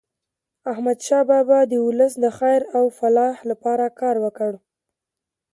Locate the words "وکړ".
4.25-4.51